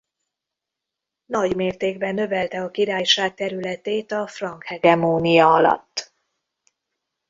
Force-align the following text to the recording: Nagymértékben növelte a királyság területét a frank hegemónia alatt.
Nagymértékben 1.25 2.13
növelte 2.13 2.61
a 2.61 2.71
királyság 2.71 3.33
területét 3.35 4.11
a 4.11 4.27
frank 4.27 4.63
hegemónia 4.63 5.53
alatt. 5.53 6.13